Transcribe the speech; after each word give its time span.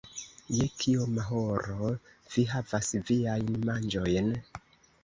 Je 0.59 0.63
kioma 0.83 1.27
horo 1.27 1.91
vi 2.37 2.47
havas 2.55 2.91
viajn 3.13 3.57
manĝojn? 3.71 4.35